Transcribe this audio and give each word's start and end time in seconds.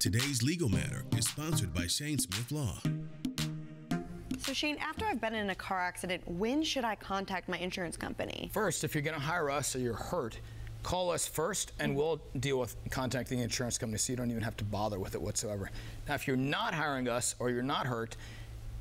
Today's 0.00 0.42
legal 0.42 0.70
matter 0.70 1.04
is 1.14 1.26
sponsored 1.26 1.74
by 1.74 1.86
Shane 1.86 2.18
Smith 2.18 2.50
Law. 2.50 2.78
So, 4.38 4.54
Shane, 4.54 4.78
after 4.78 5.04
I've 5.04 5.20
been 5.20 5.34
in 5.34 5.50
a 5.50 5.54
car 5.54 5.78
accident, 5.78 6.22
when 6.26 6.62
should 6.62 6.86
I 6.86 6.94
contact 6.94 7.50
my 7.50 7.58
insurance 7.58 7.98
company? 7.98 8.50
First, 8.54 8.82
if 8.82 8.94
you're 8.94 9.02
going 9.02 9.14
to 9.14 9.20
hire 9.20 9.50
us 9.50 9.76
or 9.76 9.80
you're 9.80 9.92
hurt, 9.92 10.40
call 10.82 11.10
us 11.10 11.28
first 11.28 11.72
and 11.78 11.94
we'll 11.94 12.18
deal 12.38 12.58
with 12.58 12.76
contacting 12.90 13.36
the 13.36 13.44
insurance 13.44 13.76
company 13.76 13.98
so 13.98 14.14
you 14.14 14.16
don't 14.16 14.30
even 14.30 14.42
have 14.42 14.56
to 14.56 14.64
bother 14.64 14.98
with 14.98 15.14
it 15.14 15.20
whatsoever. 15.20 15.70
Now, 16.08 16.14
if 16.14 16.26
you're 16.26 16.34
not 16.34 16.72
hiring 16.72 17.06
us 17.06 17.34
or 17.38 17.50
you're 17.50 17.62
not 17.62 17.86
hurt 17.86 18.16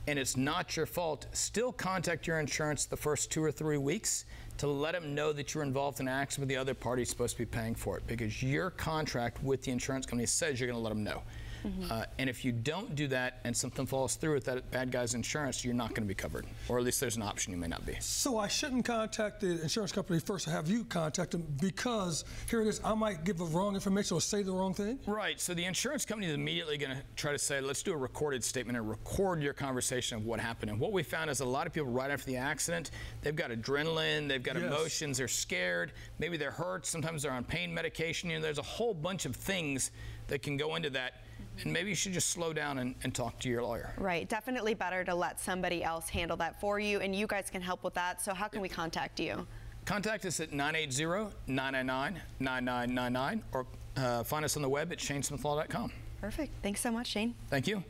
and 0.09 0.17
it's 0.17 0.35
not 0.35 0.75
your 0.75 0.87
fault, 0.87 1.27
still 1.33 1.71
contact 1.71 2.25
your 2.25 2.39
insurance 2.39 2.85
the 2.85 2.97
first 2.97 3.29
two 3.29 3.43
or 3.43 3.51
three 3.51 3.77
weeks 3.77 4.25
to 4.57 4.65
let 4.65 4.93
them 4.93 5.13
know 5.13 5.31
that 5.31 5.53
you're 5.53 5.63
involved 5.63 5.99
in 5.99 6.07
an 6.07 6.13
accident 6.13 6.47
with 6.47 6.49
the 6.49 6.57
other 6.59 6.73
party 6.73 7.05
supposed 7.05 7.37
to 7.37 7.43
be 7.43 7.45
paying 7.45 7.75
for 7.75 7.95
it 7.95 8.07
because 8.07 8.41
your 8.41 8.71
contract 8.71 9.43
with 9.43 9.61
the 9.61 9.71
insurance 9.71 10.07
company 10.07 10.25
says 10.25 10.59
you're 10.59 10.65
going 10.65 10.79
to 10.79 10.81
let 10.81 10.89
them 10.89 11.03
know. 11.03 11.21
Mm-hmm. 11.65 11.91
Uh, 11.91 12.03
and 12.17 12.29
if 12.29 12.45
you 12.45 12.51
don't 12.51 12.95
do 12.95 13.07
that 13.07 13.39
and 13.43 13.55
something 13.55 13.85
falls 13.85 14.15
through 14.15 14.35
with 14.35 14.45
that 14.45 14.69
bad 14.71 14.91
guy's 14.91 15.13
insurance, 15.13 15.63
you're 15.63 15.73
not 15.73 15.89
going 15.89 16.03
to 16.03 16.07
be 16.07 16.15
covered. 16.15 16.45
Or 16.67 16.77
at 16.77 16.85
least 16.85 16.99
there's 16.99 17.15
an 17.15 17.21
option 17.21 17.53
you 17.53 17.59
may 17.59 17.67
not 17.67 17.85
be. 17.85 17.95
So 17.99 18.37
I 18.37 18.47
shouldn't 18.47 18.85
contact 18.85 19.41
the 19.41 19.61
insurance 19.61 19.91
company 19.91 20.19
first 20.19 20.47
or 20.47 20.51
have 20.51 20.69
you 20.69 20.83
contact 20.83 21.31
them 21.31 21.45
because 21.61 22.25
here 22.49 22.61
it 22.61 22.67
is, 22.67 22.81
I 22.83 22.93
might 22.93 23.23
give 23.23 23.37
the 23.37 23.45
wrong 23.45 23.75
information 23.75 24.17
or 24.17 24.21
say 24.21 24.43
the 24.43 24.51
wrong 24.51 24.73
thing? 24.73 24.99
Right. 25.05 25.39
So 25.39 25.53
the 25.53 25.65
insurance 25.65 26.05
company 26.05 26.27
is 26.27 26.35
immediately 26.35 26.77
going 26.77 26.95
to 26.95 27.03
try 27.15 27.31
to 27.31 27.39
say, 27.39 27.61
let's 27.61 27.83
do 27.83 27.93
a 27.93 27.97
recorded 27.97 28.43
statement 28.43 28.77
and 28.77 28.89
record 28.89 29.41
your 29.41 29.53
conversation 29.53 30.17
of 30.17 30.25
what 30.25 30.39
happened. 30.39 30.71
And 30.71 30.79
what 30.79 30.91
we 30.91 31.03
found 31.03 31.29
is 31.29 31.39
a 31.39 31.45
lot 31.45 31.67
of 31.67 31.73
people 31.73 31.89
right 31.89 32.11
after 32.11 32.25
the 32.25 32.37
accident, 32.37 32.91
they've 33.21 33.35
got 33.35 33.51
adrenaline, 33.51 34.27
they've 34.27 34.43
got 34.43 34.55
yes. 34.55 34.65
emotions, 34.65 35.17
they're 35.17 35.27
scared, 35.27 35.91
maybe 36.19 36.37
they're 36.37 36.51
hurt, 36.51 36.85
sometimes 36.85 37.23
they're 37.23 37.31
on 37.31 37.43
pain 37.43 37.73
medication. 37.73 38.29
You 38.29 38.37
know, 38.37 38.41
there's 38.41 38.57
a 38.59 38.63
whole 38.63 38.93
bunch 38.93 39.25
of 39.25 39.35
things 39.35 39.91
that 40.27 40.41
can 40.41 40.57
go 40.57 40.75
into 40.75 40.89
that 40.91 41.23
and 41.63 41.73
maybe 41.73 41.89
you 41.89 41.95
should 41.95 42.13
just 42.13 42.29
slow 42.29 42.53
down 42.53 42.79
and, 42.79 42.95
and, 43.03 43.13
talk 43.13 43.39
to 43.39 43.49
your 43.49 43.63
lawyer. 43.63 43.93
Right. 43.97 44.27
Definitely 44.27 44.73
better 44.73 45.03
to 45.03 45.13
let 45.13 45.39
somebody 45.39 45.83
else 45.83 46.09
handle 46.09 46.37
that 46.37 46.59
for 46.59 46.79
you, 46.79 46.99
and 46.99 47.15
you 47.15 47.27
guys 47.27 47.49
can 47.49 47.61
help 47.61 47.83
with 47.83 47.93
that. 47.95 48.21
So, 48.21 48.33
how 48.33 48.47
can 48.47 48.61
we 48.61 48.69
contact 48.69 49.19
you? 49.19 49.45
Contact 49.85 50.25
us 50.25 50.39
at 50.39 50.53
980 50.53 51.35
999 51.47 52.21
9999 52.39 53.43
or 53.53 53.65
uh, 53.97 54.23
find 54.23 54.45
us 54.45 54.55
on 54.55 54.61
the 54.61 54.69
web 54.69 54.91
at 54.91 54.99
shanesmithlaw.com. 54.99 55.91
Perfect. 56.21 56.51
Thanks 56.61 56.81
so 56.81 56.91
much, 56.91 57.07
Shane. 57.07 57.33
Thank 57.49 57.67
you. 57.67 57.83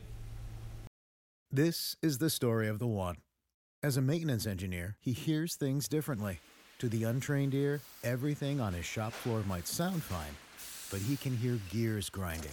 This 1.50 1.96
is 2.00 2.18
the 2.18 2.30
story 2.30 2.68
of 2.68 2.78
the 2.78 2.86
one. 2.86 3.16
As 3.82 3.96
a 3.96 4.02
maintenance 4.02 4.46
engineer, 4.46 4.96
he 5.00 5.12
hears 5.12 5.56
things 5.56 5.88
differently. 5.88 6.40
To 6.78 6.88
the 6.88 7.04
untrained 7.04 7.54
ear, 7.54 7.80
everything 8.04 8.60
on 8.60 8.72
his 8.72 8.86
shop 8.86 9.12
floor 9.12 9.42
might 9.46 9.66
sound 9.66 10.02
fine, 10.02 10.36
but 10.90 11.00
he 11.00 11.16
can 11.16 11.36
hear 11.36 11.58
gears 11.70 12.08
grinding 12.08 12.52